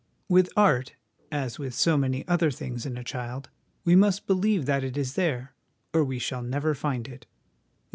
With 0.27 0.49
art, 0.57 0.95
as 1.31 1.59
with 1.59 1.75
so 1.75 1.95
many 1.95 2.27
other 2.27 2.49
things 2.49 2.87
in 2.87 2.97
a 2.97 3.03
child, 3.03 3.51
we 3.85 3.95
must 3.95 4.25
believe 4.25 4.65
that 4.65 4.83
it 4.83 4.97
is 4.97 5.13
there, 5.13 5.53
or 5.93 6.03
we 6.03 6.17
shall 6.17 6.41
never 6.41 6.73
find 6.73 7.07
it. 7.07 7.27